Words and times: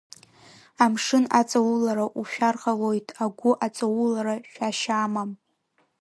Амшын 0.83 1.25
аҵаулара 1.39 2.05
ушәар 2.19 2.55
ҟалоит, 2.61 3.07
агәы 3.23 3.51
аҵаулара 3.65 4.35
шәашьа 4.51 4.95
амам. 5.05 5.31